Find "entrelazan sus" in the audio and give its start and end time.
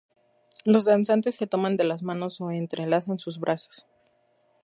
2.49-3.37